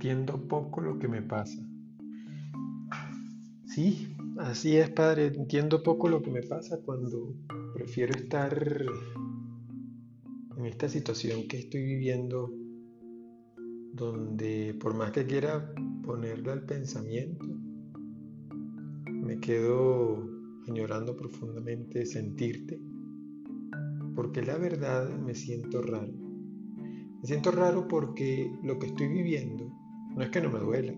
entiendo 0.00 0.48
poco 0.48 0.80
lo 0.80 0.98
que 0.98 1.08
me 1.08 1.20
pasa. 1.20 1.60
Sí, 3.66 4.16
así 4.38 4.78
es, 4.78 4.88
Padre, 4.88 5.26
entiendo 5.26 5.82
poco 5.82 6.08
lo 6.08 6.22
que 6.22 6.30
me 6.30 6.42
pasa 6.42 6.78
cuando 6.82 7.34
prefiero 7.74 8.14
estar 8.14 8.50
en 10.56 10.64
esta 10.64 10.88
situación 10.88 11.46
que 11.46 11.58
estoy 11.58 11.82
viviendo, 11.84 12.50
donde 13.92 14.74
por 14.80 14.94
más 14.94 15.12
que 15.12 15.26
quiera 15.26 15.70
ponerle 16.02 16.50
al 16.50 16.64
pensamiento, 16.64 17.44
me 19.06 19.38
quedo 19.38 20.26
añorando 20.66 21.14
profundamente 21.14 22.06
sentirte, 22.06 22.80
porque 24.16 24.40
la 24.40 24.56
verdad 24.56 25.10
me 25.18 25.34
siento 25.34 25.82
raro. 25.82 26.14
Me 27.20 27.26
siento 27.28 27.50
raro 27.50 27.86
porque 27.86 28.50
lo 28.62 28.78
que 28.78 28.86
estoy 28.86 29.08
viviendo 29.08 29.79
no 30.14 30.22
es 30.22 30.30
que 30.30 30.40
no 30.40 30.50
me 30.50 30.58
duela. 30.58 30.92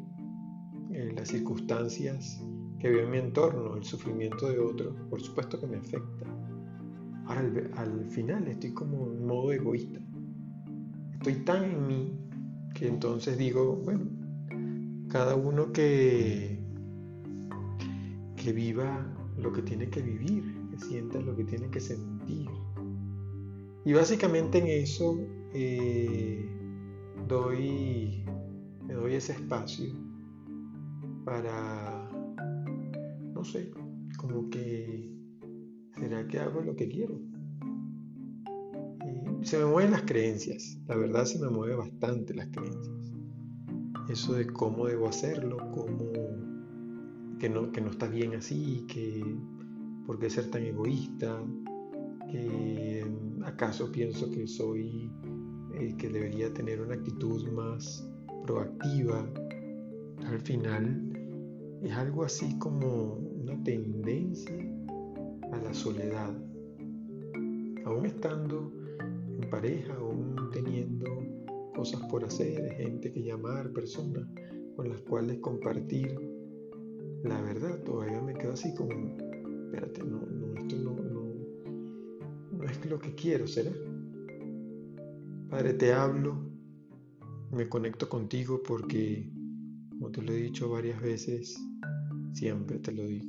Eh, 0.91 1.13
las 1.17 1.29
circunstancias 1.29 2.43
que 2.79 2.91
veo 2.91 3.05
en 3.05 3.11
mi 3.11 3.19
entorno, 3.19 3.77
el 3.77 3.85
sufrimiento 3.85 4.49
de 4.51 4.59
otros, 4.59 4.95
por 5.09 5.21
supuesto 5.21 5.59
que 5.61 5.67
me 5.67 5.77
afecta. 5.77 6.27
Ahora 7.27 7.43
al, 7.77 8.05
final 8.07 8.49
estoy 8.49 8.73
como 8.73 9.07
en 9.07 9.27
modo 9.27 9.53
egoísta. 9.53 10.01
Estoy 11.13 11.45
tan 11.45 11.65
en 11.65 11.87
mí 11.87 12.19
que 12.75 12.89
entonces 12.89 13.39
digo, 13.39 13.77
bueno, 13.77 14.07
cada 15.09 15.37
uno 15.37 15.73
que, 15.73 16.59
que 18.37 18.53
viva 18.53 19.07
lo 19.39 19.53
que 19.53 19.63
tiene 19.63 19.89
que 19.89 20.03
vivir, 20.03 20.43
que 20.71 20.79
sienta 20.79 21.21
lo 21.21 21.37
que 21.37 21.45
tiene 21.45 21.71
que 21.71 21.81
sentir. 21.81 22.49
Y 23.85 23.93
básicamente 23.93 24.59
en 24.59 24.67
eso 24.67 25.19
eh, 25.55 26.45
doy, 27.29 28.25
me 28.93 29.01
doy 29.01 29.15
ese 29.15 29.33
espacio 29.33 29.95
para, 31.25 32.11
no 33.33 33.43
sé, 33.43 33.71
como 34.19 34.51
que, 34.51 35.11
¿será 35.97 36.27
que 36.29 36.39
hago 36.39 36.61
lo 36.61 36.77
que 36.77 36.89
quiero? 36.89 37.19
Se 39.43 39.59
me 39.59 39.65
mueven 39.65 39.93
las 39.93 40.03
creencias, 40.03 40.79
la 40.87 40.97
verdad 40.97 41.25
se 41.25 41.39
me 41.39 41.49
mueve 41.49 41.75
bastante 41.75 42.35
las 42.35 42.49
creencias. 42.49 43.13
Eso 44.11 44.35
de 44.35 44.47
cómo 44.47 44.87
debo 44.87 45.09
hacerlo, 45.09 45.57
cómo 45.73 46.13
que 47.39 47.49
no, 47.49 47.73
que 47.73 47.81
no 47.81 47.91
está 47.91 48.09
bien 48.09 48.35
así, 48.35 48.85
que 48.89 49.25
por 50.07 50.19
qué 50.19 50.29
ser 50.29 50.51
tan 50.51 50.65
egoísta, 50.65 51.43
que 52.31 53.07
acaso 53.45 53.91
pienso 53.91 54.31
que 54.31 54.47
soy 54.47 55.11
eh, 55.75 55.95
que 55.97 56.09
debería 56.11 56.53
tener 56.53 56.81
una 56.83 56.95
actitud 56.95 57.49
más 57.53 58.07
proactiva, 58.43 59.27
al 60.27 60.41
final 60.41 61.13
es 61.83 61.93
algo 61.93 62.25
así 62.25 62.59
como 62.59 63.15
una 63.15 63.63
tendencia 63.63 64.57
a 65.53 65.57
la 65.59 65.75
soledad. 65.75 66.35
Aún 67.85 68.07
estando 68.07 68.73
en 69.41 69.51
pareja, 69.51 69.95
aún 69.95 70.37
teniendo 70.53 71.07
cosas 71.75 72.01
por 72.11 72.25
hacer, 72.25 72.75
gente 72.75 73.13
que 73.13 73.23
llamar, 73.23 73.73
personas 73.73 74.27
con 74.77 74.89
las 74.89 75.01
cuales 75.03 75.39
compartir, 75.39 76.15
la 77.25 77.41
verdad 77.43 77.83
todavía 77.85 78.21
me 78.21 78.35
quedo 78.35 78.53
así 78.53 78.75
como, 78.75 78.93
espérate, 79.67 80.03
no, 80.05 80.21
no 80.21 80.55
esto 80.59 80.77
no, 80.77 80.95
no, 80.95 81.25
no 82.53 82.65
es 82.65 82.85
lo 82.87 82.99
que 82.99 83.15
quiero, 83.15 83.47
¿será? 83.47 83.73
Padre, 85.51 85.75
te 85.75 85.93
hablo, 85.93 86.52
me 87.53 87.69
conecto 87.69 88.09
contigo 88.09 88.63
porque, 88.67 89.31
como 89.91 90.11
te 90.11 90.23
lo 90.23 90.33
he 90.33 90.37
dicho 90.37 90.71
varias 90.71 91.01
veces, 91.03 91.55
siempre 92.33 92.79
te 92.79 92.93
lo 92.93 93.07
digo, 93.07 93.27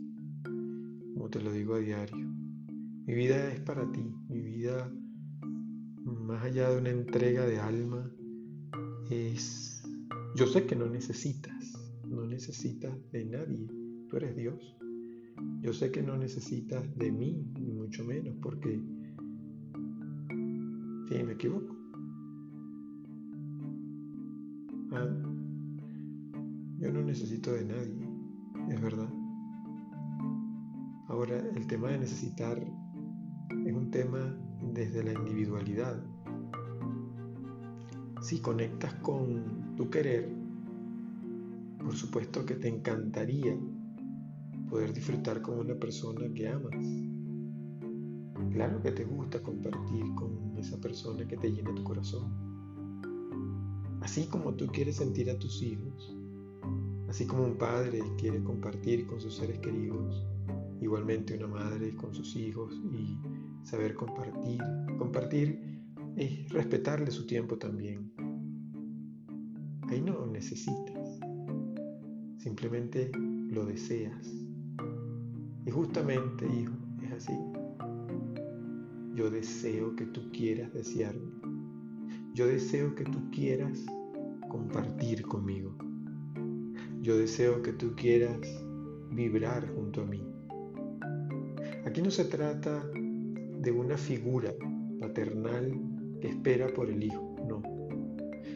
como 1.14 1.30
te 1.30 1.42
lo 1.42 1.52
digo 1.52 1.76
a 1.76 1.80
diario. 1.80 2.26
Mi 3.06 3.14
vida 3.14 3.52
es 3.52 3.60
para 3.60 3.92
ti, 3.92 4.16
mi 4.30 4.40
vida, 4.40 4.90
más 6.06 6.42
allá 6.42 6.70
de 6.70 6.78
una 6.78 6.90
entrega 6.90 7.46
de 7.46 7.60
alma, 7.60 8.10
es, 9.10 9.84
yo 10.38 10.48
sé 10.48 10.66
que 10.66 10.78
no 10.78 10.86
necesitas, 10.86 11.74
no 12.08 12.26
necesitas 12.26 12.94
de 13.12 13.26
nadie, 13.26 13.68
tú 14.10 14.16
eres 14.16 14.38
Dios. 14.38 14.78
Yo 15.62 15.74
sé 15.74 15.92
que 15.92 16.02
no 16.02 16.16
necesitas 16.16 16.84
de 16.98 17.12
mí, 17.12 17.46
ni 17.60 17.74
mucho 17.74 18.06
menos, 18.06 18.38
porque, 18.42 18.80
sí, 21.10 21.24
me 21.24 21.34
equivoco 21.34 21.83
necesito 27.14 27.54
de 27.54 27.64
nadie, 27.64 28.10
es 28.70 28.82
verdad. 28.82 29.10
Ahora, 31.08 31.38
el 31.38 31.68
tema 31.68 31.90
de 31.90 32.00
necesitar 32.00 32.58
es 33.68 33.74
un 33.74 33.92
tema 33.92 34.36
desde 34.74 35.04
la 35.04 35.14
individualidad. 35.14 36.04
Si 38.20 38.40
conectas 38.40 38.96
con 38.96 39.76
tu 39.76 39.92
querer, 39.92 40.28
por 41.78 41.96
supuesto 41.96 42.48
que 42.48 42.56
te 42.56 42.68
encantaría 42.68 43.56
poder 44.68 44.92
disfrutar 44.92 45.44
con 45.44 45.60
una 45.60 45.76
persona 45.76 46.34
que 46.34 46.48
amas. 46.48 46.84
Claro 48.54 48.82
que 48.82 48.92
te 48.92 49.06
gusta 49.06 49.40
compartir 49.44 50.16
con 50.16 50.58
esa 50.58 50.82
persona 50.82 51.28
que 51.28 51.38
te 51.38 51.52
llena 51.52 51.76
tu 51.76 51.84
corazón 51.84 52.54
Así 54.04 54.28
como 54.28 54.54
tú 54.56 54.68
quieres 54.68 54.98
sentir 54.98 55.30
a 55.30 55.40
tus 55.40 55.62
hijos, 55.62 56.14
así 57.14 57.28
como 57.28 57.44
un 57.44 57.60
padre 57.60 58.02
quiere 58.18 58.44
compartir 58.44 59.06
con 59.06 59.22
sus 59.22 59.36
seres 59.36 59.60
queridos, 59.60 60.26
igualmente 60.82 61.38
una 61.38 61.46
madre 61.46 61.96
con 61.96 62.12
sus 62.12 62.36
hijos 62.36 62.74
y 62.92 63.20
saber 63.62 63.94
compartir. 63.94 64.60
Compartir 64.98 65.80
es 66.16 66.50
respetarle 66.50 67.12
su 67.12 67.28
tiempo 67.28 67.56
también. 67.60 68.12
Ahí 69.90 70.02
no 70.02 70.26
necesitas, 70.26 71.20
simplemente 72.40 73.12
lo 73.16 73.64
deseas. 73.64 74.34
Y 75.68 75.70
justamente, 75.70 76.48
hijo, 76.48 76.74
es 77.04 77.12
así. 77.12 77.38
Yo 79.14 79.30
deseo 79.30 79.96
que 79.96 80.08
tú 80.08 80.32
quieras 80.32 80.74
desearme. 80.74 81.32
Yo 82.34 82.48
deseo 82.48 82.96
que 82.96 83.04
tú 83.04 83.30
quieras 83.30 83.86
compartir 84.50 85.22
conmigo. 85.22 85.78
Yo 87.04 87.18
deseo 87.18 87.62
que 87.62 87.74
tú 87.74 87.94
quieras 87.98 88.40
vibrar 89.12 89.68
junto 89.76 90.04
a 90.04 90.06
mí. 90.06 90.26
Aquí 91.86 92.02
no 92.02 92.10
se 92.10 92.24
trata 92.24 92.82
de 93.60 93.72
una 93.74 93.98
figura 93.98 94.54
paternal 95.02 95.70
que 96.22 96.30
espera 96.30 96.70
por 96.70 96.90
el 96.90 97.04
hijo, 97.04 97.36
no. 97.46 97.62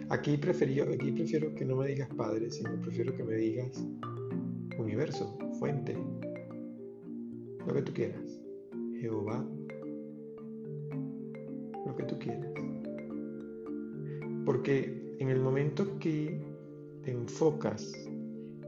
Aquí, 0.08 0.36
aquí 0.36 1.12
prefiero 1.12 1.54
que 1.56 1.66
no 1.66 1.76
me 1.76 1.88
digas 1.88 2.08
padre, 2.16 2.50
sino 2.50 2.80
prefiero 2.80 3.14
que 3.18 3.26
me 3.26 3.36
digas 3.36 3.86
universo, 4.80 5.38
fuente, 5.60 5.98
lo 7.68 7.74
que 7.74 7.82
tú 7.82 7.94
quieras, 7.94 8.40
Jehová, 9.02 9.46
lo 11.86 11.96
que 11.98 12.04
tú 12.04 12.18
quieras. 12.18 12.50
Porque 14.46 15.18
en 15.20 15.28
el 15.28 15.42
momento 15.42 16.00
que 16.00 16.40
te 17.04 17.12
enfocas 17.12 17.92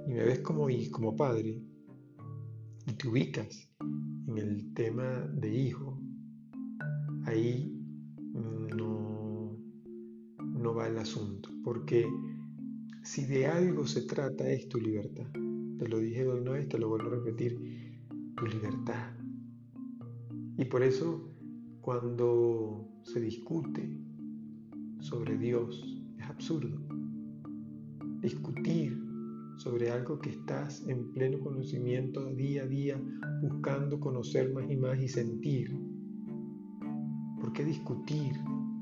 y 0.09 0.14
me 0.14 0.24
ves 0.24 0.40
como, 0.40 0.68
como 0.90 1.16
padre 1.16 1.62
y 2.88 2.94
te 2.94 3.08
ubicas 3.08 3.70
en 4.28 4.38
el 4.40 4.74
tema 4.74 5.06
de 5.36 5.56
hijo, 5.56 6.02
ahí 7.25 7.80
no, 8.75 9.56
no 10.40 10.73
va 10.73 10.88
el 10.88 10.97
asunto. 10.97 11.50
Porque 11.64 12.08
si 13.03 13.26
de 13.26 13.46
algo 13.46 13.85
se 13.85 14.02
trata 14.02 14.50
es 14.50 14.67
tu 14.67 14.79
libertad. 14.79 15.28
Te 15.78 15.88
lo 15.88 16.00
dije 16.00 16.28
hoy 16.28 16.41
una 16.41 16.53
vez, 16.53 16.67
te 16.67 16.79
lo 16.79 16.90
vuelvo 16.90 17.09
a 17.09 17.16
repetir, 17.17 17.59
tu 18.35 18.47
libertad. 18.47 19.14
Y 20.58 20.66
por 20.66 20.82
eso 20.82 21.32
cuando 21.82 22.90
se 23.03 23.22
discute 23.22 23.96
sobre 25.02 25.38
Dios 25.38 26.03
es 26.17 26.26
absurdo. 26.26 26.82
Discutir 28.22 29.09
sobre 29.59 29.91
algo 29.91 30.20
que 30.20 30.29
estás 30.29 30.88
en 30.88 31.11
pleno 31.11 31.38
conocimiento 31.40 32.26
día 32.34 32.64
a 32.64 32.66
día, 32.66 33.02
buscando 33.41 34.00
conocer 34.00 34.53
más 34.53 34.72
y 34.72 34.78
más 34.78 34.97
y 34.97 35.09
sentir. 35.09 35.78
¿Por 37.41 37.52
qué 37.52 37.66
discutir 37.66 38.32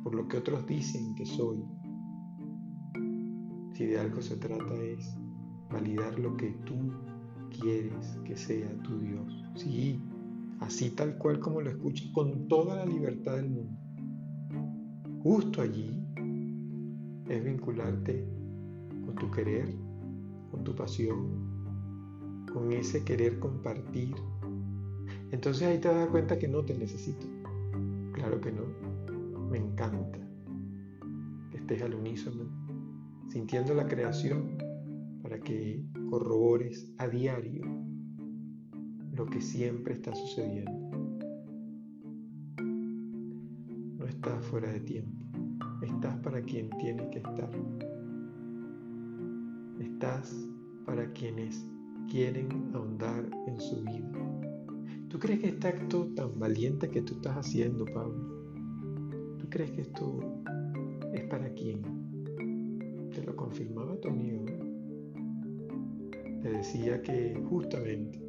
por 0.03 0.13
lo 0.13 0.27
que 0.27 0.37
otros 0.37 0.67
dicen 0.67 1.15
que 1.15 1.25
soy? 1.25 1.63
Si 3.73 3.87
de 3.87 3.99
algo 3.99 4.21
se 4.21 4.37
trata 4.37 4.75
es 4.75 5.17
validar 5.71 6.19
lo 6.19 6.37
que 6.37 6.51
tú 6.63 6.91
quieres 7.59 8.19
que 8.23 8.37
sea 8.37 8.71
tu 8.83 8.99
Dios. 8.99 9.45
Sí, 9.55 9.99
así 10.59 10.91
tal 10.91 11.17
cual 11.17 11.39
como 11.39 11.61
lo 11.61 11.71
escuchas, 11.71 12.07
con 12.13 12.47
toda 12.47 12.75
la 12.75 12.85
libertad 12.85 13.37
del 13.37 13.49
mundo. 13.49 13.79
Justo 15.23 15.59
allí 15.59 15.91
es 17.27 17.43
vincularte 17.43 18.29
con 19.03 19.15
tu 19.15 19.31
querer, 19.31 19.86
con 20.51 20.63
tu 20.63 20.75
pasión, 20.75 21.47
con 22.51 22.71
ese 22.71 23.03
querer 23.03 23.39
compartir. 23.39 24.15
Entonces 25.31 25.67
ahí 25.67 25.79
te 25.79 25.89
das 25.89 26.07
cuenta 26.09 26.39
que 26.39 26.47
no 26.47 26.63
te 26.63 26.77
necesito. 26.77 27.25
Claro 28.13 28.39
que 28.41 28.51
no. 28.51 28.63
Me 29.49 29.57
encanta 29.57 30.19
que 31.51 31.57
estés 31.57 31.81
al 31.81 31.93
unísono, 31.93 32.45
sintiendo 33.27 33.73
la 33.73 33.87
creación 33.87 34.57
para 35.21 35.39
que 35.39 35.85
corrobores 36.09 36.93
a 36.97 37.07
diario 37.07 37.63
lo 39.13 39.25
que 39.25 39.41
siempre 39.41 39.93
está 39.93 40.13
sucediendo. 40.13 40.71
No 43.97 44.05
estás 44.05 44.45
fuera 44.45 44.71
de 44.71 44.79
tiempo, 44.79 45.25
estás 45.81 46.17
para 46.17 46.41
quien 46.41 46.69
tienes 46.79 47.09
que 47.09 47.17
estar. 47.17 47.49
Estás 49.99 50.31
para 50.85 51.11
quienes 51.11 51.65
quieren 52.07 52.69
ahondar 52.75 53.27
en 53.47 53.59
su 53.59 53.81
vida. 53.81 54.11
¿Tú 55.09 55.17
crees 55.17 55.39
que 55.39 55.47
este 55.47 55.69
acto 55.69 56.07
tan 56.15 56.37
valiente 56.37 56.87
que 56.87 57.01
tú 57.01 57.15
estás 57.15 57.35
haciendo, 57.35 57.83
Pablo, 57.83 58.13
tú 59.39 59.49
crees 59.49 59.71
que 59.71 59.81
esto 59.81 60.19
es 61.11 61.23
para 61.23 61.51
quién? 61.55 61.81
Te 63.11 63.23
lo 63.23 63.35
confirmaba 63.35 63.99
tu 63.99 64.09
amigo. 64.09 64.45
Te 66.43 66.51
decía 66.51 67.01
que 67.01 67.33
justamente 67.49 68.21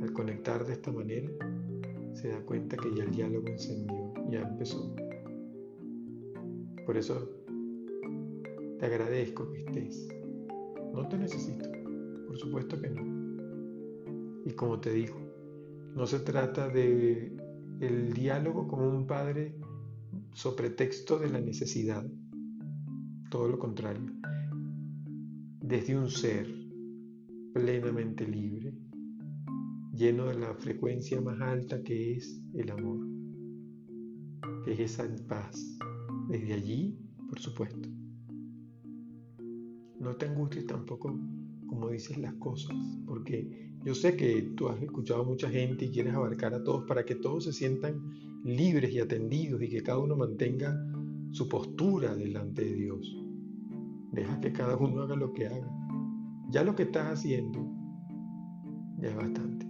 al 0.00 0.10
conectar 0.14 0.64
de 0.64 0.72
esta 0.72 0.90
manera 0.90 1.28
se 2.14 2.28
da 2.28 2.40
cuenta 2.46 2.78
que 2.78 2.94
ya 2.96 3.04
el 3.04 3.10
diálogo 3.10 3.46
encendió, 3.46 4.14
ya 4.30 4.40
empezó. 4.40 4.96
Por 6.86 6.96
eso 6.96 7.28
te 8.78 8.86
agradezco 8.86 9.52
que 9.52 9.58
estés. 9.58 10.21
No 10.92 11.08
te 11.08 11.18
necesito, 11.18 11.68
por 12.26 12.36
supuesto 12.36 12.80
que 12.80 12.90
no. 12.90 13.02
Y 14.44 14.52
como 14.52 14.80
te 14.80 14.92
digo, 14.92 15.16
no 15.94 16.06
se 16.06 16.20
trata 16.20 16.68
de 16.68 17.36
el 17.80 18.12
diálogo 18.12 18.68
como 18.68 18.88
un 18.88 19.06
padre 19.06 19.56
sobre 20.34 20.70
texto 20.70 21.18
de 21.18 21.30
la 21.30 21.40
necesidad. 21.40 22.04
Todo 23.30 23.48
lo 23.48 23.58
contrario. 23.58 24.12
Desde 25.60 25.96
un 25.96 26.10
ser 26.10 26.46
plenamente 27.52 28.26
libre, 28.26 28.74
lleno 29.92 30.26
de 30.26 30.38
la 30.38 30.54
frecuencia 30.54 31.20
más 31.20 31.40
alta 31.40 31.82
que 31.82 32.16
es 32.16 32.42
el 32.54 32.70
amor, 32.70 33.06
que 34.64 34.72
es 34.72 34.80
esa 34.80 35.08
paz. 35.28 35.78
Desde 36.28 36.54
allí, 36.54 36.98
por 37.28 37.38
supuesto. 37.38 37.88
No 40.02 40.16
te 40.16 40.26
angusties 40.26 40.66
tampoco 40.66 41.16
como 41.68 41.88
dices 41.88 42.18
las 42.18 42.34
cosas, 42.34 42.76
porque 43.06 43.70
yo 43.84 43.94
sé 43.94 44.16
que 44.16 44.42
tú 44.56 44.68
has 44.68 44.82
escuchado 44.82 45.22
a 45.22 45.24
mucha 45.24 45.48
gente 45.48 45.84
y 45.84 45.90
quieres 45.90 46.12
abarcar 46.12 46.54
a 46.54 46.64
todos 46.64 46.84
para 46.88 47.04
que 47.04 47.14
todos 47.14 47.44
se 47.44 47.52
sientan 47.52 48.02
libres 48.42 48.92
y 48.92 48.98
atendidos 48.98 49.62
y 49.62 49.68
que 49.68 49.80
cada 49.80 49.98
uno 49.98 50.16
mantenga 50.16 50.76
su 51.30 51.48
postura 51.48 52.16
delante 52.16 52.64
de 52.64 52.74
Dios. 52.74 53.16
Deja 54.10 54.40
que 54.40 54.52
cada 54.52 54.76
uno 54.76 55.02
haga 55.02 55.14
lo 55.14 55.32
que 55.32 55.46
haga. 55.46 55.70
Ya 56.50 56.64
lo 56.64 56.74
que 56.74 56.82
estás 56.82 57.20
haciendo 57.20 57.64
ya 58.98 59.08
es 59.08 59.16
bastante. 59.16 59.66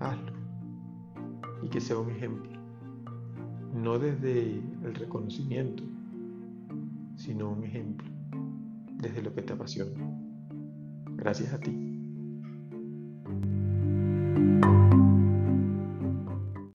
Hazlo. 0.00 0.32
Y 1.62 1.68
que 1.68 1.80
sea 1.80 1.96
un 1.96 2.10
ejemplo. 2.10 2.50
No 3.72 4.00
desde 4.00 4.56
el 4.56 4.94
reconocimiento, 4.96 5.84
sino 7.14 7.52
un 7.52 7.62
ejemplo 7.62 8.12
desde 9.02 9.20
lo 9.20 9.34
que 9.34 9.42
te 9.42 9.52
apasiona. 9.52 9.92
Gracias 11.16 11.52
a 11.52 11.58
ti. 11.58 12.01